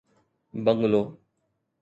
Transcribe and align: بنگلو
بنگلو 0.63 1.03